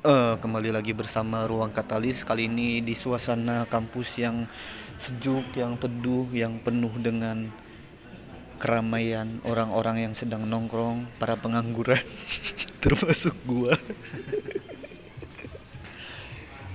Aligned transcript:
Uh, 0.00 0.32
kembali 0.40 0.72
lagi 0.72 0.96
bersama 0.96 1.44
Ruang 1.44 1.76
Katalis 1.76 2.24
kali 2.24 2.48
ini 2.48 2.80
di 2.80 2.96
suasana 2.96 3.68
kampus 3.68 4.16
yang 4.16 4.48
sejuk, 4.96 5.44
yang 5.52 5.76
teduh, 5.76 6.24
yang 6.32 6.56
penuh 6.56 6.88
dengan 6.96 7.52
keramaian 8.56 9.44
orang-orang 9.44 10.08
yang 10.08 10.14
sedang 10.16 10.48
nongkrong, 10.48 11.04
para 11.20 11.36
pengangguran, 11.36 12.00
termasuk 12.80 13.36
gua. 13.44 13.76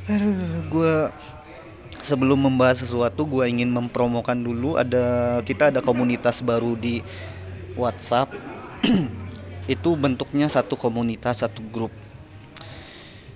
Aduh, 0.06 0.62
gua 0.70 1.10
sebelum 2.06 2.46
membahas 2.46 2.86
sesuatu 2.86 3.26
gua 3.26 3.50
ingin 3.50 3.74
mempromokan 3.74 4.38
dulu 4.38 4.78
ada 4.78 5.42
kita 5.42 5.74
ada 5.74 5.82
komunitas 5.82 6.46
baru 6.46 6.78
di 6.78 7.02
WhatsApp. 7.74 8.38
Itu 9.66 9.98
bentuknya 9.98 10.46
satu 10.46 10.78
komunitas, 10.78 11.42
satu 11.42 11.66
grup 11.74 12.05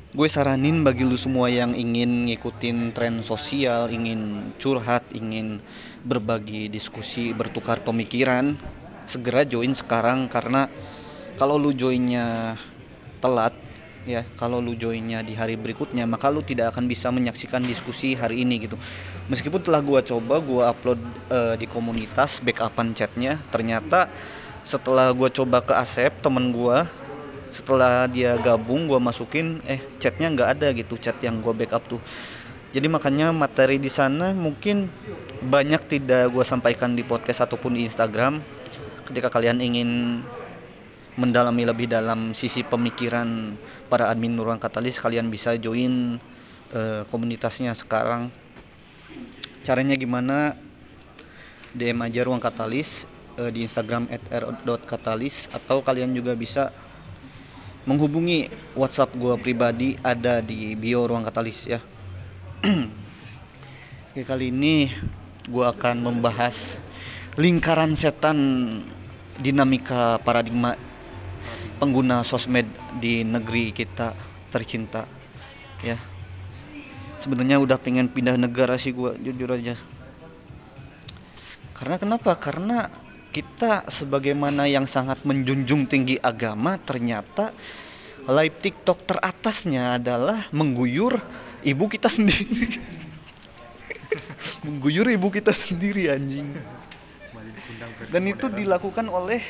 gue 0.09 0.25
saranin 0.25 0.81
bagi 0.81 1.05
lu 1.05 1.13
semua 1.13 1.53
yang 1.53 1.77
ingin 1.77 2.25
ngikutin 2.25 2.97
tren 2.97 3.21
sosial, 3.21 3.93
ingin 3.93 4.49
curhat, 4.57 5.05
ingin 5.13 5.61
berbagi 6.01 6.65
diskusi, 6.65 7.29
bertukar 7.29 7.85
pemikiran, 7.85 8.57
segera 9.05 9.45
join 9.45 9.77
sekarang 9.77 10.25
karena 10.25 10.65
kalau 11.37 11.61
lu 11.61 11.77
joinnya 11.77 12.57
telat 13.21 13.53
ya, 14.09 14.25
kalau 14.33 14.57
lu 14.57 14.73
joinnya 14.73 15.21
di 15.21 15.37
hari 15.37 15.53
berikutnya 15.61 16.09
maka 16.09 16.33
lu 16.33 16.41
tidak 16.41 16.73
akan 16.73 16.89
bisa 16.89 17.13
menyaksikan 17.13 17.61
diskusi 17.61 18.17
hari 18.17 18.41
ini 18.41 18.65
gitu. 18.65 18.81
Meskipun 19.29 19.61
telah 19.61 19.85
gue 19.85 20.01
coba 20.09 20.41
gue 20.41 20.63
upload 20.65 20.99
uh, 21.29 21.53
di 21.53 21.69
komunitas 21.69 22.41
backupan 22.41 22.97
chatnya, 22.97 23.37
ternyata 23.53 24.09
setelah 24.65 25.13
gue 25.13 25.29
coba 25.29 25.61
ke 25.61 25.77
Asep 25.77 26.17
temen 26.25 26.49
gue 26.49 26.98
setelah 27.49 28.05
dia 28.05 28.37
gabung 28.37 28.85
gue 28.85 28.97
masukin 29.01 29.59
eh 29.65 29.81
chatnya 29.97 30.29
nggak 30.29 30.49
ada 30.57 30.67
gitu 30.73 30.95
chat 31.01 31.17
yang 31.21 31.41
gue 31.41 31.53
backup 31.53 31.83
tuh. 31.89 32.01
Jadi 32.69 32.85
makanya 32.85 33.33
materi 33.33 33.81
di 33.81 33.89
sana 33.89 34.29
mungkin 34.31 34.93
banyak 35.41 35.89
tidak 35.89 36.29
gue 36.29 36.45
sampaikan 36.45 36.93
di 36.93 37.01
podcast 37.01 37.49
ataupun 37.49 37.73
di 37.73 37.89
Instagram 37.89 38.45
ketika 39.09 39.33
kalian 39.33 39.57
ingin 39.57 40.21
mendalami 41.17 41.65
lebih 41.65 41.89
dalam 41.89 42.37
sisi 42.37 42.61
pemikiran 42.61 43.57
para 43.89 44.07
admin 44.07 44.37
ruang 44.37 44.61
katalis 44.61 45.01
kalian 45.01 45.33
bisa 45.33 45.57
join 45.57 46.21
uh, 46.71 47.03
komunitasnya 47.09 47.73
sekarang. 47.73 48.29
Caranya 49.65 49.97
gimana? 49.97 50.53
DM 51.73 52.01
aja 52.01 52.21
ruang 52.25 52.41
katalis 52.41 53.09
uh, 53.41 53.49
di 53.49 53.65
Instagram 53.65 54.09
@r.katalis 54.29 55.49
atau 55.49 55.81
kalian 55.81 56.13
juga 56.13 56.33
bisa 56.37 56.69
menghubungi 57.89 58.53
WhatsApp 58.77 59.17
gue 59.17 59.33
pribadi 59.41 59.97
ada 60.05 60.45
di 60.45 60.77
bio 60.77 61.09
ruang 61.09 61.25
katalis 61.25 61.65
ya. 61.65 61.81
Oke 64.13 64.21
kali 64.21 64.53
ini 64.53 64.93
gue 65.49 65.65
akan 65.65 66.05
membahas 66.05 66.77
lingkaran 67.33 67.97
setan 67.97 68.37
dinamika 69.41 70.21
paradigma 70.21 70.77
pengguna 71.81 72.21
sosmed 72.21 72.69
di 73.01 73.25
negeri 73.25 73.73
kita 73.73 74.13
tercinta 74.53 75.09
ya. 75.81 75.97
Sebenarnya 77.17 77.57
udah 77.57 77.81
pengen 77.81 78.05
pindah 78.05 78.37
negara 78.37 78.77
sih 78.77 78.93
gue 78.93 79.17
jujur 79.17 79.49
aja. 79.49 79.73
Karena 81.73 81.97
kenapa? 81.97 82.37
Karena 82.37 83.08
kita 83.29 83.85
sebagaimana 83.89 84.65
yang 84.65 84.89
sangat 84.89 85.21
menjunjung 85.21 85.85
tinggi 85.85 86.17
agama 86.17 86.81
ternyata 86.81 87.53
live 88.25 88.57
TikTok 88.61 89.05
teratasnya 89.05 90.01
adalah 90.01 90.49
mengguyur 90.53 91.21
ibu 91.65 91.85
kita 91.89 92.09
sendiri. 92.17 92.81
mengguyur 94.65 95.07
ibu 95.09 95.29
kita 95.29 95.53
sendiri 95.53 96.09
anjing. 96.09 96.49
Dan 98.09 98.25
itu 98.25 98.49
dilakukan 98.49 99.05
oleh 99.07 99.41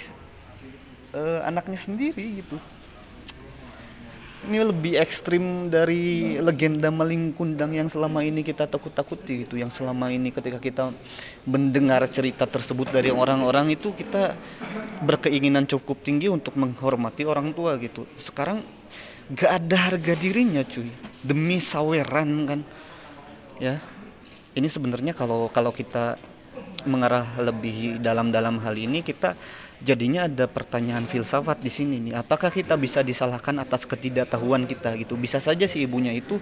uh, 1.16 1.48
anaknya 1.48 1.80
sendiri 1.80 2.44
gitu 2.44 2.60
ini 4.48 4.64
lebih 4.64 4.96
ekstrim 4.96 5.68
dari 5.68 6.40
legenda 6.40 6.88
maling 6.88 7.36
kundang 7.36 7.76
yang 7.76 7.92
selama 7.92 8.24
ini 8.24 8.40
kita 8.40 8.72
takut-takuti 8.72 9.44
itu 9.44 9.60
yang 9.60 9.68
selama 9.68 10.08
ini 10.16 10.32
ketika 10.32 10.64
kita 10.64 10.96
mendengar 11.44 12.00
cerita 12.08 12.48
tersebut 12.48 12.88
dari 12.88 13.12
orang-orang 13.12 13.76
itu 13.76 13.92
kita 13.92 14.40
berkeinginan 15.04 15.68
cukup 15.68 16.00
tinggi 16.00 16.32
untuk 16.32 16.56
menghormati 16.56 17.28
orang 17.28 17.52
tua 17.52 17.76
gitu. 17.84 18.08
Sekarang 18.16 18.64
gak 19.36 19.60
ada 19.60 19.76
harga 19.92 20.14
dirinya 20.16 20.64
cuy. 20.64 20.88
Demi 21.20 21.60
saweran 21.60 22.32
kan 22.48 22.60
ya. 23.60 23.76
Ini 24.56 24.66
sebenarnya 24.72 25.12
kalau 25.12 25.52
kalau 25.52 25.76
kita 25.76 26.16
mengarah 26.86 27.26
lebih 27.42 28.00
dalam-dalam 28.00 28.60
hal 28.62 28.76
ini 28.76 29.04
kita 29.04 29.36
jadinya 29.80 30.28
ada 30.28 30.46
pertanyaan 30.46 31.08
filsafat 31.08 31.64
di 31.64 31.72
sini 31.72 31.98
nih. 32.04 32.20
Apakah 32.20 32.52
kita 32.52 32.76
bisa 32.76 33.00
disalahkan 33.00 33.56
atas 33.64 33.88
ketidaktahuan 33.88 34.68
kita 34.68 34.96
gitu? 35.00 35.16
Bisa 35.16 35.40
saja 35.40 35.66
si 35.66 35.84
ibunya 35.84 36.12
itu 36.12 36.40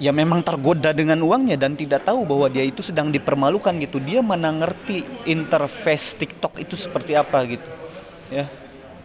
ya 0.00 0.12
memang 0.16 0.40
tergoda 0.40 0.96
dengan 0.96 1.20
uangnya 1.20 1.60
dan 1.60 1.76
tidak 1.76 2.08
tahu 2.08 2.24
bahwa 2.24 2.48
dia 2.48 2.64
itu 2.64 2.84
sedang 2.84 3.08
dipermalukan 3.08 3.76
gitu. 3.80 4.00
Dia 4.00 4.20
mana 4.20 4.52
ngerti 4.52 5.04
interface 5.28 6.16
TikTok 6.20 6.60
itu 6.60 6.76
seperti 6.76 7.16
apa 7.16 7.44
gitu 7.48 7.68
ya. 8.32 8.44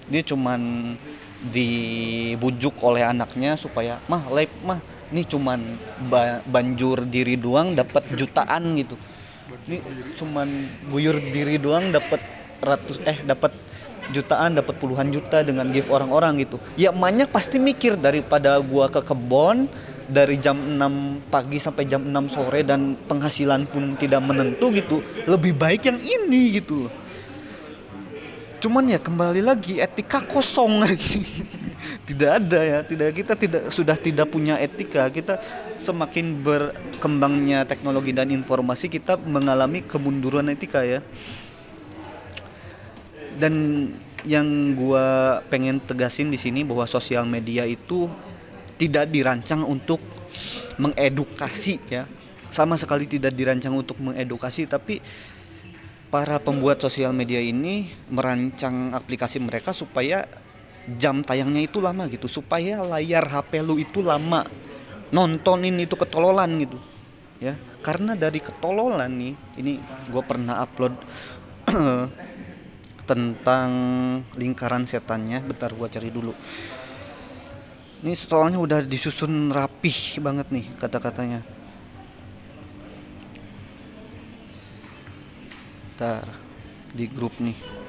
Dia 0.05 0.21
cuman 0.21 0.93
dibujuk 1.45 2.79
oleh 2.81 3.05
anaknya 3.05 3.55
supaya 3.59 4.01
mah 4.09 4.23
live 4.33 4.55
mah 4.65 4.79
ini 5.13 5.21
cuman 5.21 5.59
ba 6.09 6.41
banjur 6.41 7.05
diri 7.05 7.37
doang 7.37 7.77
dapat 7.77 8.01
jutaan 8.17 8.73
gitu 8.73 8.97
ini 9.67 9.77
cuman 10.17 10.47
buyur 10.89 11.17
diri 11.21 11.61
doang 11.61 11.93
dapat 11.93 12.21
ratus 12.61 12.97
eh 13.05 13.21
dapat 13.21 13.53
jutaan 14.13 14.57
dapat 14.57 14.77
puluhan 14.77 15.09
juta 15.09 15.41
dengan 15.41 15.69
gift 15.73 15.89
orang-orang 15.89 16.45
gitu. 16.45 16.61
Ya 16.77 16.93
emaknya 16.93 17.25
pasti 17.25 17.57
mikir 17.57 17.97
daripada 17.97 18.57
gua 18.61 18.89
ke 18.89 19.01
kebon 19.01 19.65
dari 20.05 20.37
jam 20.37 20.53
6 20.53 21.33
pagi 21.33 21.57
sampai 21.57 21.89
jam 21.89 22.05
6 22.05 22.29
sore 22.29 22.61
dan 22.61 22.93
penghasilan 23.09 23.65
pun 23.65 23.97
tidak 23.97 24.21
menentu 24.21 24.69
gitu 24.69 25.01
lebih 25.25 25.57
baik 25.57 25.89
yang 25.89 25.97
ini 25.97 26.61
gitu 26.61 26.85
cuman 28.61 28.89
ya 28.89 28.97
kembali 28.97 29.45
lagi 29.45 29.77
etika 29.77 30.25
kosong. 30.25 30.81
aja 30.81 31.21
tidak 32.05 32.31
ada 32.41 32.59
ya 32.61 32.79
tidak 32.85 33.09
kita 33.17 33.33
tidak 33.33 33.63
sudah 33.73 33.97
tidak 33.97 34.29
punya 34.29 34.61
etika. 34.61 35.09
Kita 35.09 35.41
semakin 35.81 36.41
berkembangnya 36.45 37.65
teknologi 37.65 38.13
dan 38.13 38.29
informasi 38.29 38.89
kita 38.91 39.17
mengalami 39.17 39.81
kemunduran 39.85 40.51
etika 40.53 40.85
ya. 40.85 41.01
Dan 43.35 43.53
yang 44.25 44.73
gue 44.73 45.07
pengen 45.51 45.77
tegasin 45.83 46.33
di 46.33 46.39
sini 46.39 46.65
bahwa 46.65 46.89
sosial 46.89 47.29
media 47.29 47.67
itu 47.67 48.09
tidak 48.75 49.11
dirancang 49.11 49.61
untuk 49.65 50.01
mengedukasi 50.77 51.79
ya. 51.89 52.05
Sama 52.53 52.79
sekali 52.79 53.09
tidak 53.09 53.35
dirancang 53.35 53.75
untuk 53.75 53.99
mengedukasi 53.99 54.65
tapi 54.69 55.03
para 56.15 56.39
pembuat 56.39 56.79
sosial 56.79 57.11
media 57.11 57.43
ini 57.43 57.91
merancang 58.07 58.95
aplikasi 58.95 59.43
mereka 59.43 59.75
supaya 59.75 60.23
jam 61.01 61.25
tayangnya 61.25 61.65
itu 61.65 61.81
lama 61.81 62.05
gitu 62.05 62.29
supaya 62.29 62.85
layar 62.85 63.25
HP 63.25 63.65
lu 63.65 63.81
itu 63.81 64.05
lama. 64.05 64.45
Nontonin 65.13 65.77
itu 65.81 65.97
ketololan 65.97 66.49
gitu 66.61 66.77
ya. 67.41 67.57
Karena 67.81 68.17
dari 68.17 68.41
ketololan 68.41 69.11
nih 69.13 69.33
ini 69.61 69.77
gue 70.09 70.23
pernah 70.25 70.65
upload 70.65 70.93
tentang 73.09 73.69
lingkaran 74.35 74.83
setannya. 74.85 75.41
Bentar 75.45 75.71
gua 75.73 75.87
cari 75.89 76.09
dulu. 76.09 76.33
Ini 78.05 78.13
soalnya 78.13 78.61
udah 78.61 78.85
disusun 78.85 79.49
rapih 79.49 80.21
banget 80.21 80.49
nih 80.53 80.65
kata-katanya. 80.77 81.41
Bentar 85.95 86.25
di 86.91 87.05
grup 87.07 87.39
nih 87.39 87.84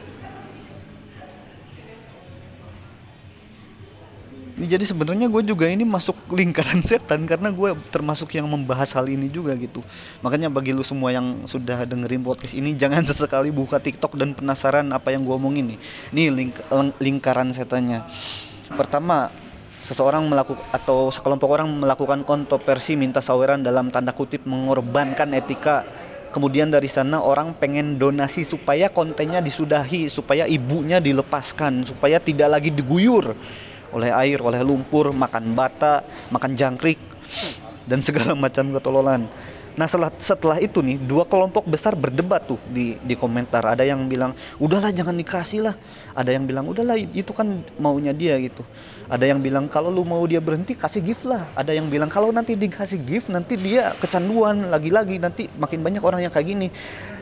jadi 4.57 4.89
sebenarnya 4.89 5.29
gue 5.29 5.43
juga 5.45 5.69
ini 5.69 5.85
masuk 5.85 6.17
lingkaran 6.33 6.81
setan 6.89 7.29
karena 7.29 7.53
gue 7.53 7.77
termasuk 7.93 8.33
yang 8.33 8.49
membahas 8.49 8.89
hal 8.97 9.05
ini 9.05 9.29
juga 9.29 9.53
gitu. 9.53 9.85
Makanya 10.25 10.49
bagi 10.49 10.73
lu 10.73 10.81
semua 10.81 11.13
yang 11.13 11.45
sudah 11.45 11.85
dengerin 11.85 12.25
podcast 12.25 12.57
ini 12.57 12.73
jangan 12.73 13.05
sesekali 13.05 13.53
buka 13.53 13.77
TikTok 13.77 14.17
dan 14.17 14.33
penasaran 14.33 14.89
apa 14.97 15.13
yang 15.13 15.29
gue 15.29 15.37
omongin 15.37 15.77
nih. 15.77 15.79
Nih 16.17 16.29
lingkaran 16.97 17.53
setannya. 17.53 18.09
Pertama, 18.73 19.29
seseorang 19.85 20.25
melakukan 20.25 20.65
atau 20.73 21.13
sekelompok 21.13 21.53
orang 21.53 21.69
melakukan 21.71 22.25
kontroversi 22.25 22.97
minta 22.97 23.21
saweran 23.21 23.61
dalam 23.61 23.93
tanda 23.93 24.17
kutip 24.17 24.43
mengorbankan 24.49 25.37
etika 25.37 25.87
kemudian 26.35 26.69
dari 26.69 26.91
sana 26.91 27.23
orang 27.23 27.55
pengen 27.55 27.95
donasi 27.95 28.43
supaya 28.43 28.91
kontennya 28.91 29.39
disudahi 29.39 30.11
supaya 30.11 30.45
ibunya 30.51 30.99
dilepaskan 30.99 31.87
supaya 31.87 32.19
tidak 32.19 32.59
lagi 32.59 32.75
diguyur 32.75 33.39
oleh 33.97 34.13
air 34.13 34.39
oleh 34.45 34.61
lumpur 34.61 35.17
makan 35.17 35.57
bata 35.57 36.05
makan 36.29 36.53
jangkrik 36.53 37.01
dan 37.89 38.05
segala 38.05 38.37
macam 38.45 38.69
ketololan 38.77 39.25
Nah 39.77 39.85
setelah, 39.85 40.11
setelah 40.17 40.57
itu 40.57 40.81
nih 40.81 40.97
dua 40.97 41.29
kelompok 41.29 41.69
besar 41.69 41.93
berdebat 41.93 42.49
tuh 42.49 42.57
di 42.73 42.97
di 43.05 43.13
komentar. 43.13 43.61
Ada 43.61 43.85
yang 43.85 44.09
bilang 44.09 44.33
udahlah 44.57 44.89
jangan 44.89 45.13
dikasih 45.13 45.69
lah. 45.69 45.77
Ada 46.17 46.33
yang 46.33 46.49
bilang 46.49 46.65
udahlah 46.65 46.97
itu 46.97 47.29
kan 47.37 47.61
maunya 47.77 48.17
dia 48.17 48.41
gitu. 48.41 48.65
Ada 49.07 49.29
yang 49.29 49.45
bilang 49.45 49.69
kalau 49.69 49.93
lu 49.93 50.01
mau 50.09 50.25
dia 50.25 50.41
berhenti 50.41 50.73
kasih 50.73 51.05
gift 51.05 51.29
lah. 51.29 51.45
Ada 51.53 51.77
yang 51.77 51.93
bilang 51.93 52.09
kalau 52.09 52.33
nanti 52.33 52.57
dikasih 52.57 53.05
gift 53.05 53.29
nanti 53.29 53.61
dia 53.61 53.93
kecanduan 54.01 54.73
lagi-lagi 54.73 55.21
nanti 55.21 55.45
makin 55.61 55.85
banyak 55.85 56.01
orang 56.01 56.25
yang 56.25 56.33
kayak 56.33 56.57
gini. 56.57 56.69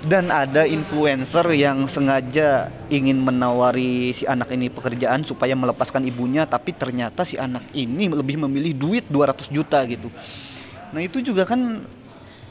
Dan 0.06 0.30
ada 0.30 0.62
influencer 0.62 1.50
yang 1.58 1.90
sengaja 1.90 2.70
ingin 2.86 3.18
menawari 3.18 4.14
si 4.14 4.30
anak 4.30 4.54
ini 4.54 4.70
pekerjaan 4.70 5.26
supaya 5.26 5.58
melepaskan 5.58 6.06
ibunya 6.06 6.46
tapi 6.46 6.70
ternyata 6.70 7.26
si 7.26 7.34
anak 7.34 7.66
ini 7.74 8.06
lebih 8.06 8.38
memilih 8.46 8.78
duit 8.78 9.04
200 9.10 9.50
juta 9.50 9.82
gitu. 9.90 10.06
Nah 10.94 11.02
itu 11.02 11.18
juga 11.18 11.42
kan 11.42 11.82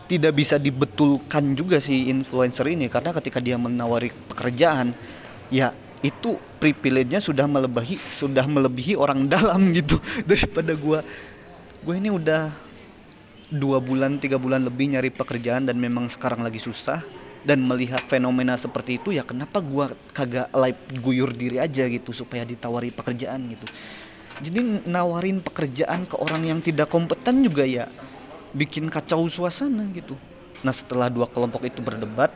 tidak 0.08 0.36
bisa 0.36 0.60
dibetulkan 0.60 1.56
juga 1.56 1.80
si 1.80 2.12
influencer 2.12 2.68
ini 2.68 2.92
karena 2.92 3.16
ketika 3.16 3.40
dia 3.40 3.56
menawari 3.56 4.12
pekerjaan 4.30 4.92
ya 5.48 5.72
itu 6.04 6.36
privilege-nya 6.60 7.24
sudah 7.24 7.48
melebihi 7.48 8.04
sudah 8.04 8.44
melebihi 8.44 9.00
orang 9.00 9.26
dalam 9.34 9.72
gitu 9.72 9.98
daripada 10.28 10.76
gua. 10.76 11.00
Gue 11.84 12.00
ini 12.00 12.12
udah 12.12 12.52
dua 13.52 13.80
bulan 13.84 14.20
tiga 14.20 14.40
bulan 14.40 14.64
lebih 14.64 14.96
nyari 14.96 15.12
pekerjaan 15.12 15.68
dan 15.68 15.80
memang 15.80 16.12
sekarang 16.12 16.44
lagi 16.44 16.60
susah. 16.60 17.02
Dan 17.44 17.60
melihat 17.68 18.00
fenomena 18.08 18.56
seperti 18.56 19.04
itu 19.04 19.12
ya 19.12 19.28
kenapa 19.28 19.60
gua 19.60 19.92
kagak 20.16 20.48
live 20.56 20.80
guyur 21.04 21.28
diri 21.36 21.60
aja 21.60 21.84
gitu 21.92 22.16
supaya 22.16 22.48
ditawari 22.48 22.88
pekerjaan 22.88 23.52
gitu. 23.52 23.68
Jadi 24.40 24.88
nawarin 24.88 25.44
pekerjaan 25.44 26.08
ke 26.08 26.16
orang 26.16 26.40
yang 26.48 26.60
tidak 26.64 26.88
kompeten 26.88 27.44
juga 27.44 27.68
ya 27.68 27.92
bikin 28.54 28.88
kacau 28.88 29.26
suasana 29.28 29.84
gitu. 29.92 30.14
Nah 30.62 30.72
setelah 30.72 31.10
dua 31.10 31.28
kelompok 31.28 31.66
itu 31.68 31.82
berdebat, 31.82 32.32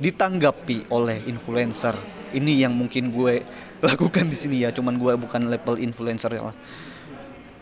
ditanggapi 0.00 0.88
oleh 0.88 1.22
influencer. 1.28 1.94
Ini 2.32 2.66
yang 2.66 2.72
mungkin 2.74 3.12
gue 3.12 3.44
lakukan 3.86 4.26
di 4.26 4.36
sini 4.36 4.56
ya, 4.64 4.72
cuman 4.72 4.96
gue 4.96 5.12
bukan 5.20 5.46
level 5.52 5.78
influencer 5.78 6.32
ya 6.32 6.50
lah. 6.50 6.56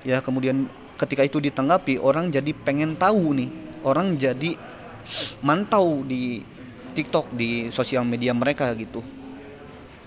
Ya 0.07 0.19
kemudian 0.25 0.71
ketika 0.97 1.27
itu 1.27 1.43
ditanggapi, 1.43 2.01
orang 2.01 2.33
jadi 2.33 2.55
pengen 2.55 2.97
tahu 2.97 3.37
nih, 3.37 3.51
orang 3.85 4.17
jadi 4.17 4.57
mantau 5.43 6.07
di 6.07 6.41
TikTok 6.95 7.35
di 7.35 7.69
sosial 7.69 8.07
media 8.07 8.33
mereka 8.33 8.73
gitu. 8.79 9.05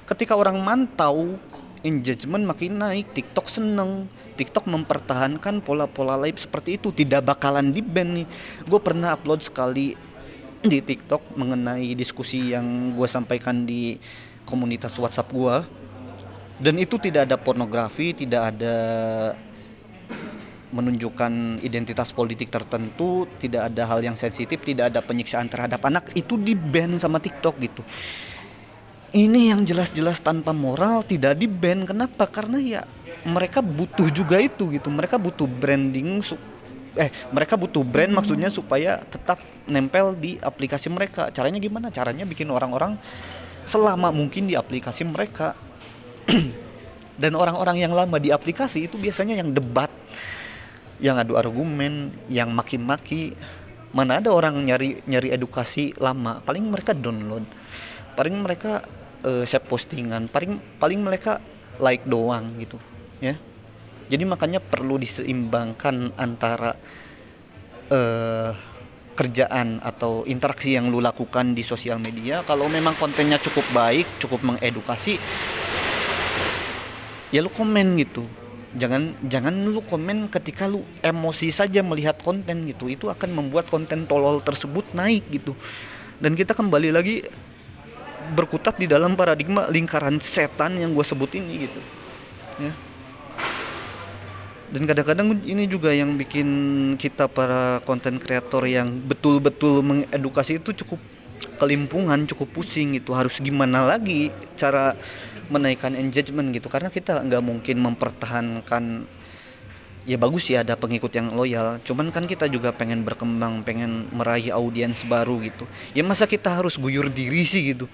Ketika 0.03 0.35
orang 0.35 0.59
mantau, 0.59 1.37
engagement 1.85 2.43
makin 2.43 2.79
naik, 2.79 3.11
TikTok 3.15 3.47
seneng, 3.47 4.07
TikTok 4.33 4.65
mempertahankan 4.65 5.61
pola-pola 5.61 6.17
live 6.17 6.41
seperti 6.41 6.81
itu 6.81 6.89
tidak 6.89 7.23
bakalan 7.23 7.69
di 7.69 7.79
ban 7.85 8.09
nih 8.09 8.27
gue 8.65 8.79
pernah 8.81 9.13
upload 9.13 9.45
sekali 9.45 9.93
di 10.63 10.79
TikTok 10.79 11.37
mengenai 11.37 11.93
diskusi 11.93 12.51
yang 12.51 12.97
gue 12.97 13.07
sampaikan 13.07 13.63
di 13.63 13.95
komunitas 14.43 14.97
WhatsApp 14.97 15.29
gue 15.31 15.55
dan 16.59 16.75
itu 16.81 16.97
tidak 16.97 17.29
ada 17.29 17.37
pornografi 17.37 18.11
tidak 18.17 18.55
ada 18.55 18.75
menunjukkan 20.73 21.61
identitas 21.61 22.09
politik 22.09 22.49
tertentu, 22.49 23.29
tidak 23.37 23.69
ada 23.69 23.85
hal 23.85 24.01
yang 24.01 24.17
sensitif, 24.17 24.57
tidak 24.65 24.89
ada 24.89 25.05
penyiksaan 25.05 25.45
terhadap 25.45 25.77
anak, 25.85 26.09
itu 26.17 26.33
di 26.35 26.57
ban 26.57 26.97
sama 26.97 27.21
TikTok 27.21 27.55
gitu. 27.61 27.85
Ini 29.13 29.53
yang 29.53 29.61
jelas-jelas 29.61 30.17
tanpa 30.25 30.57
moral 30.57 31.05
tidak 31.05 31.37
di 31.37 31.45
ban. 31.45 31.85
Kenapa? 31.85 32.25
Karena 32.25 32.57
ya 32.57 32.81
mereka 33.23 33.63
butuh 33.63 34.07
juga 34.11 34.39
itu 34.39 34.67
gitu. 34.71 34.91
Mereka 34.91 35.15
butuh 35.15 35.47
branding 35.47 36.19
eh 36.93 37.09
mereka 37.33 37.57
butuh 37.57 37.81
brand 37.81 38.13
maksudnya 38.13 38.53
supaya 38.53 39.01
tetap 39.01 39.41
nempel 39.65 40.13
di 40.13 40.37
aplikasi 40.37 40.91
mereka. 40.93 41.33
Caranya 41.33 41.57
gimana? 41.57 41.89
Caranya 41.89 42.27
bikin 42.27 42.51
orang-orang 42.53 42.99
selama 43.65 44.13
mungkin 44.13 44.45
di 44.45 44.53
aplikasi 44.53 45.07
mereka. 45.07 45.57
Dan 47.21 47.37
orang-orang 47.37 47.77
yang 47.81 47.93
lama 47.93 48.17
di 48.17 48.33
aplikasi 48.33 48.89
itu 48.89 48.97
biasanya 48.97 49.37
yang 49.37 49.53
debat 49.53 49.89
yang 50.97 51.17
adu 51.17 51.37
argumen 51.39 52.13
yang 52.29 52.51
maki-maki. 52.53 53.33
Mana 53.93 54.17
ada 54.17 54.33
orang 54.33 54.57
nyari 54.57 55.05
nyari 55.05 55.29
edukasi 55.29 55.93
lama. 56.01 56.41
Paling 56.41 56.65
mereka 56.65 56.97
download. 56.97 57.45
Paling 58.17 58.35
mereka 58.41 58.81
uh, 59.21 59.45
share 59.45 59.61
postingan. 59.61 60.25
Paling 60.25 60.57
paling 60.81 60.99
mereka 61.05 61.37
like 61.77 62.05
doang 62.05 62.57
gitu 62.61 62.77
ya. 63.23 63.35
Jadi 64.11 64.23
makanya 64.27 64.59
perlu 64.59 64.99
diseimbangkan 64.99 66.11
antara 66.19 66.75
uh, 67.87 68.51
kerjaan 69.15 69.79
atau 69.79 70.27
interaksi 70.27 70.75
yang 70.75 70.91
lu 70.91 70.99
lakukan 70.99 71.55
di 71.55 71.63
sosial 71.63 72.03
media. 72.03 72.43
Kalau 72.43 72.67
memang 72.67 72.97
kontennya 72.99 73.39
cukup 73.39 73.63
baik 73.71 74.05
cukup 74.19 74.43
mengedukasi 74.43 75.15
ya 77.31 77.39
lu 77.39 77.49
komen 77.49 77.95
gitu. 78.03 78.27
Jangan 78.73 79.13
jangan 79.29 79.53
lu 79.69 79.85
komen 79.85 80.33
ketika 80.33 80.65
lu 80.65 80.81
emosi 80.99 81.53
saja 81.53 81.79
melihat 81.85 82.19
konten 82.19 82.67
gitu. 82.67 82.91
Itu 82.91 83.07
akan 83.07 83.31
membuat 83.31 83.69
konten 83.71 84.09
tolol 84.09 84.43
tersebut 84.43 84.91
naik 84.97 85.29
gitu. 85.31 85.55
Dan 86.17 86.33
kita 86.33 86.57
kembali 86.57 86.89
lagi 86.91 87.23
berkutat 88.33 88.81
di 88.81 88.89
dalam 88.89 89.13
paradigma 89.13 89.69
lingkaran 89.69 90.17
setan 90.17 90.77
yang 90.81 90.91
gue 90.91 91.05
sebut 91.05 91.29
ini 91.37 91.69
gitu. 91.69 91.81
Ya 92.61 92.73
dan 94.71 94.87
kadang-kadang 94.87 95.43
ini 95.43 95.67
juga 95.67 95.91
yang 95.91 96.15
bikin 96.15 96.47
kita 96.95 97.27
para 97.27 97.83
konten 97.83 98.21
kreator 98.21 98.63
yang 98.63 99.03
betul-betul 99.03 99.83
mengedukasi 99.83 100.63
itu 100.63 100.71
cukup 100.85 101.01
kelimpungan 101.59 102.23
cukup 102.27 102.49
pusing 102.55 102.95
itu 102.95 103.11
harus 103.11 103.39
gimana 103.43 103.83
lagi 103.83 104.31
cara 104.55 104.95
menaikkan 105.51 105.93
engagement 105.93 106.49
gitu. 106.55 106.71
Karena 106.71 106.87
kita 106.89 107.19
nggak 107.19 107.43
mungkin 107.43 107.77
mempertahankan 107.83 108.83
ya 110.03 110.17
bagus 110.19 110.51
ya 110.51 110.63
ada 110.63 110.75
pengikut 110.79 111.11
yang 111.13 111.35
loyal. 111.35 111.79
Cuman 111.83 112.11
kan 112.11 112.25
kita 112.25 112.47
juga 112.47 112.71
pengen 112.71 113.03
berkembang 113.03 113.63
pengen 113.63 114.07
meraih 114.11 114.55
audiens 114.55 115.03
baru 115.03 115.39
gitu. 115.43 115.67
Ya 115.91 116.01
masa 116.01 116.25
kita 116.27 116.49
harus 116.51 116.79
guyur 116.79 117.11
diri 117.11 117.43
sih 117.43 117.75
gitu? 117.75 117.85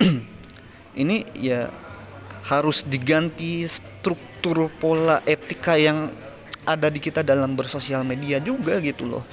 Ini 1.02 1.26
ya 1.36 1.70
harus 2.44 2.84
diganti 2.84 3.64
struktur 3.64 4.68
pola 4.76 5.24
etika 5.24 5.80
yang 5.80 6.12
ada 6.64 6.88
di 6.88 7.00
kita 7.00 7.24
dalam 7.24 7.56
bersosial 7.56 8.04
media 8.04 8.40
juga 8.40 8.80
gitu 8.84 9.08
loh. 9.08 9.24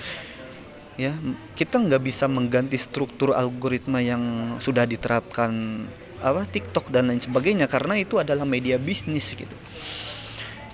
Ya 0.95 1.15
kita 1.55 1.79
nggak 1.79 2.03
bisa 2.03 2.27
mengganti 2.27 2.75
struktur 2.79 3.35
algoritma 3.35 3.99
yang 4.03 4.55
sudah 4.59 4.87
diterapkan 4.87 5.83
apa 6.21 6.45
TikTok 6.45 6.93
dan 6.93 7.09
lain 7.09 7.19
sebagainya 7.19 7.65
karena 7.65 7.97
itu 7.97 8.19
adalah 8.21 8.47
media 8.47 8.79
bisnis 8.79 9.35
gitu. 9.35 9.55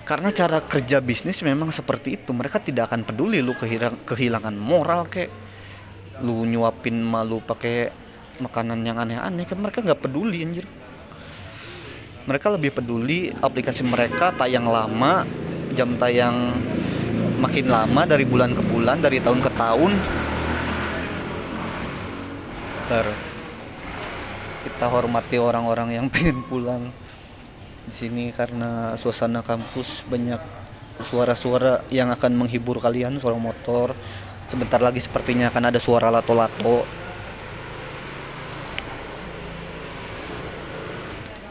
Karena 0.06 0.32
cara 0.32 0.62
kerja 0.64 1.02
bisnis 1.02 1.42
memang 1.44 1.68
seperti 1.68 2.16
itu. 2.16 2.30
Mereka 2.32 2.64
tidak 2.64 2.92
akan 2.92 3.04
peduli 3.04 3.42
lu 3.42 3.52
kehilangan 4.06 4.54
moral 4.56 5.10
kayak 5.10 5.30
lu 6.22 6.46
nyuapin 6.46 6.98
malu 6.98 7.38
pakai 7.38 7.90
makanan 8.38 8.82
yang 8.86 8.98
aneh-aneh 8.98 9.46
kan 9.46 9.58
mereka 9.58 9.82
nggak 9.82 9.98
peduli 9.98 10.46
anjir 10.46 10.66
mereka 12.28 12.52
lebih 12.52 12.76
peduli 12.76 13.32
aplikasi 13.40 13.80
mereka 13.88 14.36
tayang 14.36 14.68
lama 14.68 15.24
jam 15.72 15.96
tayang 15.96 16.52
makin 17.40 17.72
lama 17.72 18.04
dari 18.04 18.28
bulan 18.28 18.52
ke 18.52 18.60
bulan 18.68 19.00
dari 19.00 19.16
tahun 19.24 19.40
ke 19.40 19.50
tahun. 19.56 19.92
Ter 22.92 23.06
kita 24.68 24.86
hormati 24.92 25.40
orang-orang 25.40 25.96
yang 25.96 26.06
pengen 26.12 26.44
pulang 26.44 26.92
di 27.88 27.92
sini 27.96 28.28
karena 28.36 28.92
suasana 29.00 29.40
kampus 29.40 30.04
banyak 30.04 30.40
suara-suara 31.08 31.88
yang 31.88 32.12
akan 32.12 32.44
menghibur 32.44 32.76
kalian 32.76 33.16
suara 33.16 33.40
motor. 33.40 33.96
Sebentar 34.52 34.80
lagi 34.80 35.00
sepertinya 35.00 35.48
akan 35.48 35.72
ada 35.72 35.80
suara 35.80 36.12
lato-lato 36.12 36.84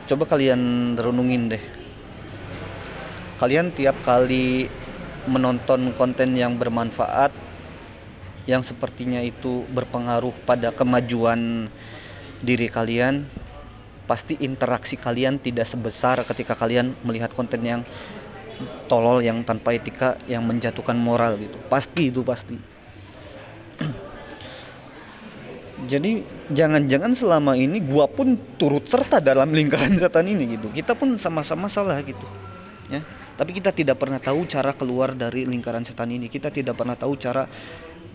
coba 0.08 0.24
kalian 0.24 0.96
renungin 0.96 1.52
deh. 1.52 1.64
Kalian 3.38 3.76
tiap 3.76 4.00
kali 4.08 4.72
menonton 5.28 5.92
konten 5.94 6.34
yang 6.34 6.56
bermanfaat 6.56 7.36
yang 8.48 8.64
sepertinya 8.64 9.20
itu 9.20 9.68
berpengaruh 9.68 10.32
pada 10.48 10.72
kemajuan 10.72 11.68
diri 12.40 12.72
kalian 12.72 13.28
pasti 14.08 14.40
interaksi 14.40 14.96
kalian 14.96 15.36
tidak 15.44 15.68
sebesar 15.68 16.24
ketika 16.24 16.56
kalian 16.56 16.96
melihat 17.04 17.36
konten 17.36 17.60
yang 17.68 17.84
tolol 18.88 19.20
yang 19.20 19.44
tanpa 19.44 19.76
etika 19.76 20.16
yang 20.32 20.48
menjatuhkan 20.48 20.96
moral 20.96 21.36
gitu. 21.36 21.60
Pasti 21.68 22.08
itu 22.08 22.24
pasti 22.24 22.56
jadi 25.86 26.26
jangan-jangan 26.50 27.14
selama 27.14 27.54
ini 27.54 27.78
gua 27.86 28.10
pun 28.10 28.34
turut 28.58 28.90
serta 28.90 29.22
dalam 29.22 29.54
lingkaran 29.54 29.94
setan 30.02 30.26
ini 30.26 30.58
gitu. 30.58 30.74
Kita 30.74 30.98
pun 30.98 31.14
sama-sama 31.22 31.70
salah 31.70 32.02
gitu. 32.02 32.26
Ya. 32.90 33.06
Tapi 33.38 33.54
kita 33.54 33.70
tidak 33.70 34.02
pernah 34.02 34.18
tahu 34.18 34.50
cara 34.50 34.74
keluar 34.74 35.14
dari 35.14 35.46
lingkaran 35.46 35.86
setan 35.86 36.10
ini. 36.10 36.26
Kita 36.26 36.50
tidak 36.50 36.74
pernah 36.74 36.98
tahu 36.98 37.14
cara 37.22 37.46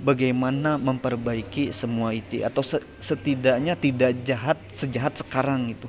bagaimana 0.02 0.82
memperbaiki 0.82 1.70
semua 1.70 2.10
itu 2.10 2.42
atau 2.42 2.66
setidaknya 2.98 3.78
tidak 3.78 4.18
jahat 4.26 4.58
sejahat 4.66 5.14
sekarang 5.22 5.70
itu 5.70 5.86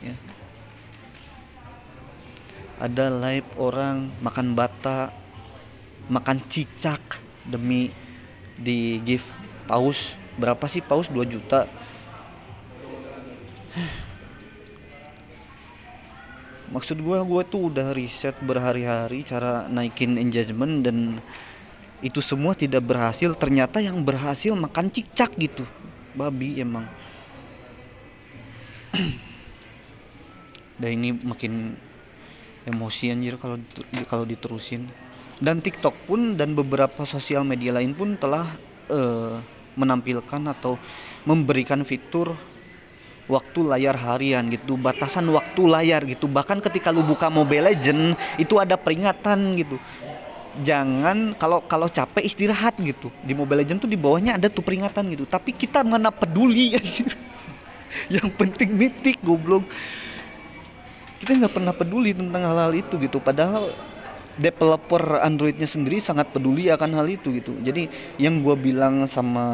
ya. 0.00 0.16
ada 2.80 3.12
live 3.12 3.48
orang 3.60 4.08
makan 4.24 4.56
bata 4.56 5.12
makan 6.08 6.40
cicak 6.48 7.20
demi 7.44 7.92
di 8.56 8.96
gift 9.04 9.28
paus 9.68 10.16
berapa 10.36 10.64
sih 10.68 10.80
paus? 10.84 11.08
2 11.12 11.24
juta. 11.26 11.68
Maksud 16.72 17.04
gue 17.04 17.18
gue 17.20 17.42
tuh 17.52 17.68
udah 17.68 17.92
riset 17.92 18.32
berhari-hari 18.40 19.20
cara 19.28 19.68
naikin 19.68 20.16
engagement 20.16 20.80
dan 20.80 21.20
itu 22.00 22.24
semua 22.24 22.56
tidak 22.56 22.88
berhasil. 22.88 23.36
Ternyata 23.36 23.84
yang 23.84 24.00
berhasil 24.00 24.56
makan 24.56 24.88
cicak 24.88 25.36
gitu. 25.36 25.68
Babi 26.16 26.64
emang. 26.64 26.88
Dan 30.80 30.90
ini 30.98 31.14
makin 31.14 31.76
emosi 32.66 33.12
anjir 33.12 33.36
kalau 33.36 33.60
kalau 34.08 34.24
diterusin. 34.24 34.88
Dan 35.42 35.60
TikTok 35.60 35.94
pun 36.06 36.38
dan 36.38 36.54
beberapa 36.54 37.02
sosial 37.02 37.42
media 37.42 37.74
lain 37.74 37.94
pun 37.98 38.14
telah 38.14 38.46
uh, 38.90 39.42
menampilkan 39.74 40.42
atau 40.52 40.76
memberikan 41.24 41.80
fitur 41.86 42.36
waktu 43.30 43.60
layar 43.64 43.94
harian 43.96 44.44
gitu 44.50 44.74
batasan 44.76 45.28
waktu 45.30 45.62
layar 45.64 46.02
gitu. 46.04 46.26
Bahkan 46.26 46.60
ketika 46.60 46.90
lu 46.90 47.06
buka 47.06 47.30
Mobile 47.30 47.72
Legend 47.72 48.18
itu 48.36 48.58
ada 48.58 48.74
peringatan 48.74 49.56
gitu. 49.56 49.76
Jangan 50.60 51.32
kalau 51.40 51.64
kalau 51.64 51.88
capek 51.88 52.28
istirahat 52.28 52.76
gitu. 52.82 53.08
Di 53.24 53.32
Mobile 53.32 53.64
Legend 53.64 53.88
tuh 53.88 53.90
di 53.90 53.96
bawahnya 53.96 54.36
ada 54.36 54.52
tuh 54.52 54.60
peringatan 54.60 55.08
gitu. 55.14 55.24
Tapi 55.24 55.54
kita 55.54 55.80
mana 55.86 56.12
peduli 56.12 56.72
anjir. 56.78 57.12
Yang 58.08 58.28
penting 58.36 58.70
mitik 58.76 59.20
goblok. 59.24 59.64
Kita 61.22 61.38
nggak 61.38 61.54
pernah 61.54 61.70
peduli 61.70 62.10
tentang 62.12 62.42
hal-hal 62.42 62.72
itu 62.74 62.98
gitu. 62.98 63.22
Padahal 63.22 63.70
developer 64.40 65.20
Androidnya 65.20 65.68
sendiri 65.68 66.00
sangat 66.00 66.32
peduli 66.32 66.72
akan 66.72 66.90
hal 66.96 67.06
itu 67.08 67.32
gitu. 67.36 67.52
Jadi 67.60 67.88
yang 68.16 68.40
gue 68.40 68.56
bilang 68.56 69.04
sama 69.04 69.46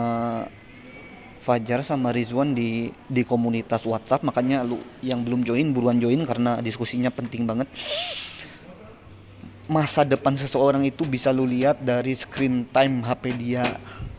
Fajar 1.38 1.80
sama 1.80 2.12
Rizwan 2.12 2.52
di 2.52 2.92
di 3.08 3.22
komunitas 3.24 3.88
WhatsApp 3.88 4.20
makanya 4.20 4.60
lu 4.66 4.76
yang 5.00 5.24
belum 5.24 5.46
join 5.46 5.72
buruan 5.72 5.96
join 5.96 6.20
karena 6.26 6.60
diskusinya 6.60 7.08
penting 7.08 7.48
banget. 7.48 7.70
Masa 9.64 10.04
depan 10.04 10.36
seseorang 10.36 10.84
itu 10.84 11.08
bisa 11.08 11.32
lu 11.32 11.48
lihat 11.48 11.80
dari 11.80 12.12
screen 12.12 12.68
time 12.68 13.00
HP 13.00 13.32
dia 13.40 13.64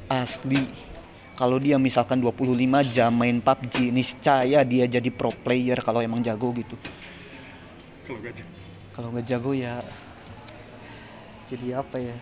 asli. 0.09 0.65
Kalau 1.37 1.61
dia 1.61 1.77
misalkan 1.79 2.19
25 2.19 2.57
jam 2.91 3.13
main 3.15 3.39
PUBG 3.39 3.93
niscaya 3.93 4.65
dia 4.65 4.85
jadi 4.89 5.09
pro 5.13 5.29
player 5.31 5.79
kalau 5.85 6.01
emang 6.01 6.25
jago 6.25 6.51
gitu. 6.51 6.75
Kalau 8.09 8.19
gak 8.25 8.33
jago. 8.41 8.51
Kalau 8.89 9.07
gak 9.13 9.25
jago 9.29 9.51
ya 9.53 9.79
jadi 11.49 11.81
apa 11.81 11.97
ya? 11.97 12.17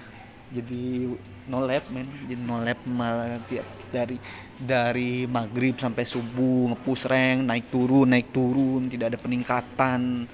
Jadi 0.47 1.11
no 1.51 1.59
lab 1.59 1.83
men. 1.91 2.07
Jadi 2.27 2.41
no 2.41 2.57
lab 2.63 2.79
malah 2.87 3.39
tiap 3.51 3.67
dari 3.91 4.15
dari 4.55 5.27
maghrib 5.27 5.75
sampai 5.75 6.03
subuh 6.07 6.71
ngepus 6.71 7.07
rank 7.07 7.39
naik 7.43 7.67
turun 7.67 8.07
naik 8.07 8.31
turun 8.31 8.87
tidak 8.87 9.15
ada 9.15 9.19
peningkatan. 9.19 10.27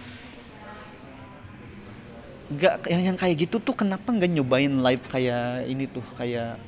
Nggak 2.54 2.74
yang 2.94 3.02
yang 3.14 3.18
kayak 3.18 3.50
gitu 3.50 3.58
tuh 3.58 3.74
kenapa 3.74 4.14
nggak 4.14 4.30
nyobain 4.30 4.70
live 4.70 5.06
kayak 5.10 5.66
ini 5.66 5.90
tuh 5.90 6.06
kayak 6.14 6.62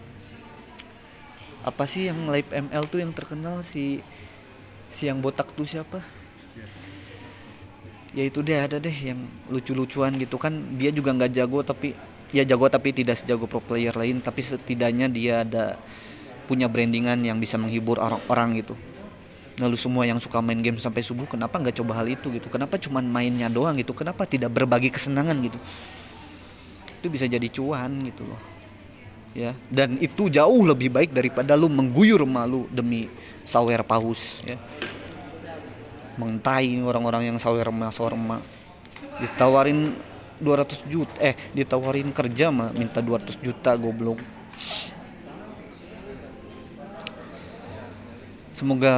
apa 1.65 1.84
sih 1.86 2.10
yang 2.10 2.29
live 2.29 2.50
ML 2.50 2.86
tuh 2.89 3.01
yang 3.01 3.13
terkenal 3.13 3.62
si 3.62 4.01
si 4.89 5.05
yang 5.05 5.22
botak 5.22 5.53
tuh 5.53 5.65
siapa? 5.65 6.01
Ya 8.15 8.24
itu 8.25 8.39
deh 8.39 8.55
ada 8.55 8.79
deh 8.79 8.96
yang 8.96 9.27
lucu-lucuan 9.51 10.15
gitu 10.17 10.39
kan. 10.41 10.53
Dia 10.79 10.89
juga 10.89 11.12
nggak 11.13 11.36
jago 11.36 11.62
tapi 11.62 11.94
ya 12.36 12.44
jago 12.44 12.68
tapi 12.68 12.92
tidak 12.92 13.15
sejago 13.15 13.48
pro 13.48 13.63
player 13.63 13.96
lain 13.96 14.20
tapi 14.20 14.44
setidaknya 14.44 15.08
dia 15.08 15.48
ada 15.48 15.80
punya 16.51 16.68
brandingan 16.68 17.24
yang 17.24 17.39
bisa 17.39 17.56
menghibur 17.56 17.96
orang-orang 17.98 18.60
gitu. 18.60 18.75
Lalu 19.56 19.80
semua 19.80 20.04
yang 20.04 20.20
suka 20.20 20.44
main 20.44 20.60
game 20.60 20.75
sampai 20.75 21.00
subuh 21.00 21.24
kenapa 21.32 21.56
nggak 21.56 21.80
coba 21.80 22.04
hal 22.04 22.12
itu 22.12 22.27
gitu? 22.36 22.51
Kenapa 22.51 22.75
cuma 22.75 23.00
mainnya 23.00 23.48
doang 23.48 23.80
gitu? 23.80 23.96
Kenapa 23.96 24.27
tidak 24.27 24.51
berbagi 24.51 24.92
kesenangan 24.92 25.39
gitu? 25.39 25.56
Itu 27.00 27.08
bisa 27.08 27.24
jadi 27.24 27.48
cuan 27.48 28.04
gitu 28.04 28.27
loh. 28.27 28.42
Ya 29.32 29.56
dan 29.72 29.96
itu 30.04 30.27
jauh 30.27 30.63
lebih 30.68 30.92
baik 30.92 31.15
daripada 31.15 31.56
lu 31.56 31.72
mengguyur 31.72 32.27
malu 32.27 32.68
demi 32.68 33.08
sawer 33.48 33.80
paus 33.88 34.44
ya. 34.44 34.60
Mentai 36.20 36.75
orang-orang 36.84 37.32
yang 37.32 37.38
sawer 37.39 37.72
ma 37.72 37.96
sawer 37.96 38.15
ditawarin 39.24 39.96
200 40.39 40.92
juta 40.92 41.15
eh 41.24 41.36
ditawarin 41.56 42.12
kerja 42.12 42.51
mah 42.51 42.75
minta 42.75 43.00
200 43.00 43.39
juta 43.39 43.75
goblok. 43.80 44.20
Semoga 48.56 48.94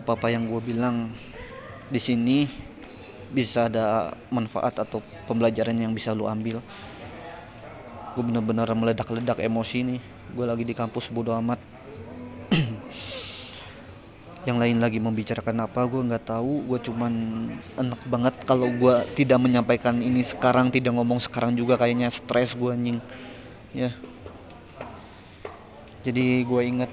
apa-apa 0.00 0.32
yang 0.32 0.48
gue 0.48 0.60
bilang 0.64 1.12
di 1.92 2.00
sini 2.00 2.48
bisa 3.28 3.68
ada 3.68 4.16
manfaat 4.32 4.80
atau 4.80 5.04
pembelajaran 5.28 5.76
yang 5.76 5.92
bisa 5.92 6.16
lu 6.16 6.24
ambil. 6.24 6.64
Gue 8.12 8.24
bener-bener 8.24 8.68
meledak-ledak 8.72 9.40
emosi 9.40 9.78
nih. 9.84 10.00
Gue 10.32 10.48
lagi 10.48 10.64
di 10.64 10.72
kampus 10.72 11.12
bodo 11.12 11.36
amat 11.36 11.60
yang 14.42 14.58
lain 14.58 14.82
lagi 14.82 14.98
membicarakan 14.98 15.66
apa 15.66 15.86
gue 15.86 16.02
nggak 16.02 16.26
tahu. 16.26 16.66
Gue 16.66 16.78
cuman 16.82 17.12
enak 17.78 18.00
banget 18.10 18.34
kalau 18.42 18.68
gue 18.70 18.94
tidak 19.14 19.38
menyampaikan 19.38 19.98
ini 20.02 20.26
sekarang 20.26 20.70
tidak 20.74 20.94
ngomong 20.94 21.22
sekarang 21.22 21.54
juga. 21.54 21.78
Kayaknya 21.78 22.10
stres 22.10 22.58
gue 22.58 22.70
anjing. 22.70 22.98
Ya. 23.72 23.90
Jadi 26.02 26.42
gue 26.42 26.62
inget 26.66 26.90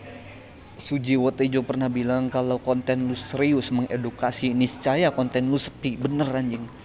Suji 0.79 1.19
Wotejo 1.19 1.65
pernah 1.65 1.91
bilang 1.91 2.31
kalau 2.31 2.55
konten 2.61 3.09
lu 3.09 3.17
serius 3.17 3.73
mengedukasi 3.73 4.53
niscaya 4.55 5.09
konten 5.11 5.49
lu 5.49 5.57
sepi. 5.57 5.97
Bener 5.99 6.29
anjing 6.29 6.78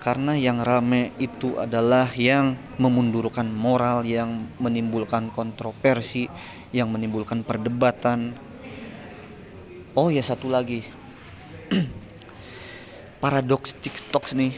karena 0.00 0.32
yang 0.32 0.64
rame 0.64 1.12
itu 1.20 1.60
adalah 1.60 2.08
yang 2.16 2.56
memundurkan 2.80 3.52
moral 3.52 4.00
yang 4.08 4.48
menimbulkan 4.56 5.28
kontroversi 5.28 6.24
yang 6.72 6.88
menimbulkan 6.88 7.44
perdebatan. 7.44 8.32
Oh 9.92 10.08
ya 10.08 10.24
satu 10.24 10.48
lagi. 10.48 10.80
Paradoks 13.22 13.76
TikTok 13.76 14.32
nih. 14.32 14.56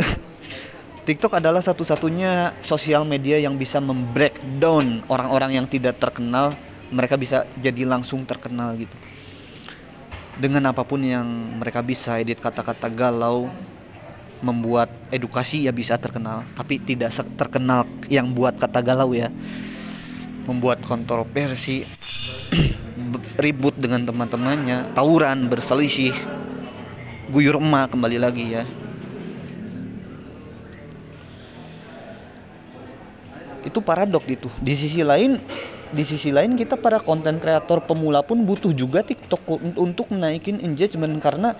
TikTok 1.06 1.36
adalah 1.36 1.60
satu-satunya 1.60 2.56
sosial 2.64 3.04
media 3.04 3.36
yang 3.36 3.60
bisa 3.60 3.84
membreakdown 3.84 5.04
orang-orang 5.12 5.60
yang 5.60 5.66
tidak 5.68 6.00
terkenal. 6.00 6.56
Mereka 6.88 7.20
bisa 7.20 7.44
jadi 7.60 7.84
langsung 7.84 8.24
terkenal 8.24 8.72
gitu. 8.80 8.96
Dengan 10.40 10.72
apa 10.72 10.80
pun 10.86 11.04
yang 11.04 11.28
mereka 11.60 11.84
bisa 11.84 12.16
edit 12.16 12.40
kata-kata 12.40 12.88
galau 12.88 13.52
membuat 14.38 14.90
edukasi 15.10 15.66
ya 15.66 15.72
bisa 15.74 15.98
terkenal 15.98 16.46
tapi 16.54 16.78
tidak 16.78 17.10
terkenal 17.34 17.84
yang 18.06 18.30
buat 18.30 18.54
kata 18.56 18.80
galau 18.82 19.12
ya. 19.14 19.30
Membuat 20.48 20.80
kontroversi 20.80 21.84
ribut 23.44 23.76
dengan 23.76 24.08
teman-temannya 24.08 24.96
tawuran 24.96 25.50
berselisih 25.52 26.16
guyur 27.28 27.60
emak 27.60 27.92
kembali 27.92 28.18
lagi 28.18 28.44
ya. 28.56 28.64
Itu 33.66 33.84
paradok 33.84 34.24
gitu 34.24 34.48
di 34.62 34.72
sisi 34.72 35.04
lain 35.04 35.36
di 35.88 36.04
sisi 36.04 36.28
lain 36.28 36.52
kita 36.52 36.76
para 36.76 37.00
konten 37.00 37.40
kreator 37.40 37.80
pemula 37.80 38.20
pun 38.20 38.44
butuh 38.44 38.76
juga 38.76 39.00
TikTok 39.00 39.40
untuk 39.80 40.12
menaikin 40.12 40.60
engagement 40.60 41.16
karena 41.20 41.56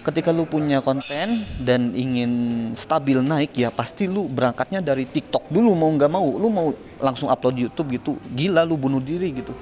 ketika 0.00 0.32
lu 0.32 0.48
punya 0.48 0.80
konten 0.80 1.44
dan 1.60 1.92
ingin 1.92 2.32
stabil 2.72 3.20
naik 3.20 3.52
ya 3.52 3.68
pasti 3.68 4.08
lu 4.08 4.24
berangkatnya 4.26 4.80
dari 4.80 5.04
TikTok 5.04 5.52
dulu 5.52 5.76
mau 5.76 5.90
nggak 5.92 6.12
mau. 6.12 6.28
Lu 6.40 6.48
mau 6.48 6.72
langsung 7.00 7.28
upload 7.28 7.56
YouTube 7.56 7.88
gitu 7.96 8.12
gila 8.32 8.64
lu 8.64 8.80
bunuh 8.80 9.00
diri 9.00 9.28
gitu. 9.32 9.52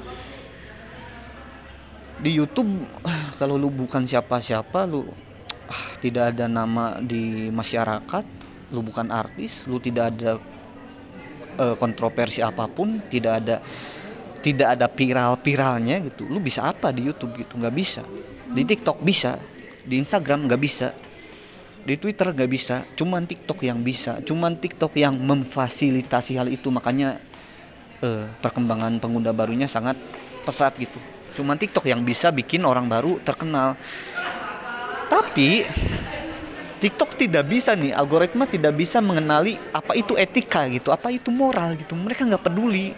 Di 2.18 2.30
YouTube 2.34 2.70
kalau 3.38 3.58
lu 3.58 3.70
bukan 3.70 4.06
siapa-siapa 4.06 4.86
lu 4.86 5.06
ah, 5.70 5.86
tidak 5.98 6.34
ada 6.34 6.46
nama 6.46 6.98
di 7.02 7.50
masyarakat 7.50 8.24
lu 8.74 8.84
bukan 8.84 9.08
artis 9.08 9.64
lu 9.64 9.80
tidak 9.80 10.12
ada 10.14 10.36
uh, 11.58 11.74
kontroversi 11.74 12.44
apa 12.44 12.68
pun 12.68 13.00
tidak 13.10 13.32
ada 13.42 13.56
tidak 14.38 14.78
ada 14.78 14.86
viral-viralnya 14.86 15.98
gitu. 16.06 16.30
Lu 16.30 16.38
bisa 16.38 16.70
apa 16.70 16.94
di 16.94 17.10
YouTube 17.10 17.34
gitu? 17.42 17.58
Nggak 17.58 17.74
bisa. 17.74 18.02
Di 18.48 18.62
TikTok 18.62 19.02
bisa 19.02 19.57
di 19.88 19.96
Instagram 19.96 20.44
nggak 20.44 20.60
bisa. 20.60 20.92
Di 21.82 21.96
Twitter 21.96 22.28
nggak 22.36 22.50
bisa. 22.52 22.84
Cuman 22.92 23.24
TikTok 23.24 23.64
yang 23.64 23.80
bisa. 23.80 24.20
Cuman 24.20 24.60
TikTok 24.60 24.92
yang 25.00 25.16
memfasilitasi 25.16 26.36
hal 26.36 26.52
itu. 26.52 26.68
Makanya 26.68 27.16
uh, 28.04 28.28
perkembangan 28.44 29.00
pengguna 29.00 29.32
barunya 29.32 29.64
sangat 29.64 29.96
pesat 30.44 30.76
gitu. 30.76 31.00
Cuman 31.40 31.56
TikTok 31.56 31.88
yang 31.88 32.04
bisa 32.04 32.28
bikin 32.28 32.68
orang 32.68 32.84
baru 32.84 33.16
terkenal. 33.24 33.80
Tapi 35.08 35.64
TikTok 36.84 37.16
tidak 37.16 37.48
bisa 37.48 37.72
nih. 37.72 37.96
Algoritma 37.96 38.44
tidak 38.44 38.76
bisa 38.76 39.00
mengenali 39.00 39.56
apa 39.72 39.96
itu 39.96 40.12
etika 40.20 40.68
gitu. 40.68 40.92
Apa 40.92 41.08
itu 41.08 41.32
moral 41.32 41.80
gitu. 41.80 41.96
Mereka 41.96 42.28
nggak 42.28 42.44
peduli 42.44 42.92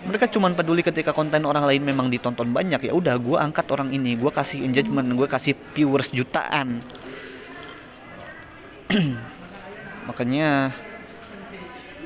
mereka 0.00 0.24
cuma 0.32 0.48
peduli 0.56 0.80
ketika 0.80 1.12
konten 1.12 1.44
orang 1.44 1.68
lain 1.68 1.84
memang 1.84 2.08
ditonton 2.08 2.56
banyak 2.56 2.88
ya 2.88 2.92
udah 2.96 3.20
gue 3.20 3.36
angkat 3.36 3.68
orang 3.68 3.92
ini 3.92 4.16
gue 4.16 4.32
kasih 4.32 4.64
engagement 4.64 5.04
gue 5.12 5.28
kasih 5.28 5.52
viewers 5.76 6.08
jutaan. 6.08 6.80
Makanya 10.08 10.72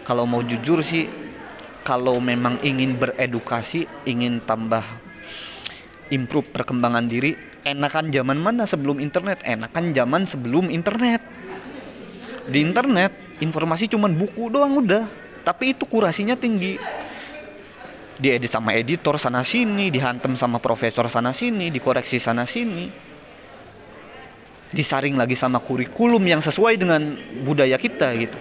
kalau 0.03 0.27
mau 0.27 0.43
jujur 0.43 0.83
sih 0.83 1.07
kalau 1.87 2.19
memang 2.19 2.59
ingin 2.67 2.99
beredukasi 2.99 3.87
ingin 4.05 4.43
tambah 4.43 4.83
improve 6.11 6.51
perkembangan 6.51 7.07
diri 7.07 7.39
enakan 7.63 8.11
zaman 8.11 8.39
mana 8.43 8.67
sebelum 8.67 8.99
internet? 8.99 9.41
Enakan 9.47 9.95
zaman 9.95 10.23
sebelum 10.27 10.69
internet. 10.69 11.23
Di 12.45 12.61
internet 12.61 13.39
informasi 13.41 13.89
cuman 13.89 14.19
buku 14.19 14.51
doang 14.53 14.83
udah 14.83 15.25
tapi 15.45 15.77
itu 15.77 15.85
kurasinya 15.85 16.35
tinggi 16.35 16.81
diedit 18.25 18.49
sama 18.49 18.73
editor 18.73 19.21
sana 19.21 19.45
sini 19.45 19.93
dihantem 19.93 20.33
sama 20.41 20.57
profesor 20.57 21.05
sana 21.13 21.37
sini 21.37 21.69
dikoreksi 21.69 22.17
sana 22.17 22.49
sini. 22.49 22.89
Disaring 24.73 25.21
lagi 25.21 25.37
sama 25.37 25.61
kurikulum 25.61 26.25
yang 26.25 26.41
sesuai 26.41 26.81
dengan 26.81 27.21
budaya 27.45 27.77
kita 27.77 28.09
gitu. 28.17 28.39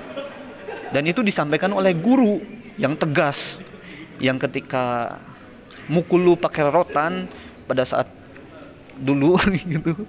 Dan 0.95 1.03
itu 1.03 1.19
disampaikan 1.19 1.75
oleh 1.75 1.91
guru 1.91 2.39
yang 2.79 2.95
tegas 2.95 3.59
yang 4.23 4.39
ketika 4.39 5.19
mukul 5.91 6.23
lu 6.23 6.33
pakai 6.39 6.63
rotan 6.71 7.27
pada 7.67 7.83
saat 7.83 8.07
dulu 8.97 9.35
gitu 9.73 10.07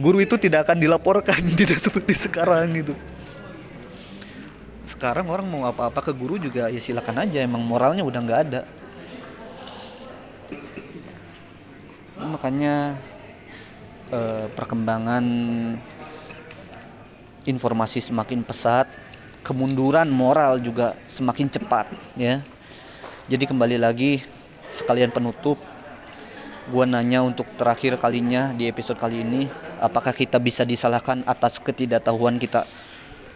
guru 0.00 0.24
itu 0.24 0.40
tidak 0.40 0.68
akan 0.68 0.80
dilaporkan 0.80 1.40
tidak 1.60 1.78
seperti 1.78 2.16
sekarang 2.16 2.72
gitu 2.72 2.94
sekarang 5.02 5.26
orang 5.26 5.50
mau 5.50 5.66
apa-apa 5.66 5.98
ke 5.98 6.14
guru 6.14 6.38
juga 6.38 6.70
ya 6.70 6.78
silakan 6.78 7.26
aja 7.26 7.42
emang 7.42 7.58
moralnya 7.58 8.06
udah 8.06 8.22
nggak 8.22 8.40
ada 8.46 8.62
makanya 12.22 12.94
eh, 14.14 14.46
perkembangan 14.46 15.26
informasi 17.50 17.98
semakin 17.98 18.46
pesat, 18.46 18.86
kemunduran 19.42 20.06
moral 20.06 20.62
juga 20.62 20.94
semakin 21.10 21.50
cepat 21.50 21.90
ya. 22.14 22.46
Jadi 23.26 23.50
kembali 23.50 23.82
lagi 23.82 24.22
sekalian 24.70 25.10
penutup 25.10 25.58
gua 26.70 26.86
nanya 26.86 27.26
untuk 27.26 27.50
terakhir 27.58 27.98
kalinya 27.98 28.54
di 28.54 28.70
episode 28.70 29.02
kali 29.02 29.26
ini 29.26 29.50
apakah 29.82 30.14
kita 30.14 30.38
bisa 30.38 30.62
disalahkan 30.62 31.26
atas 31.26 31.58
ketidaktahuan 31.58 32.38
kita 32.38 32.62